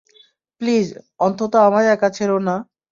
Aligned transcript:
Please, 0.61 0.87
অন্তত 1.19 1.53
আমায় 1.67 1.89
একা 1.91 2.09
ছেড়ো 2.17 2.37
না। 2.47 2.55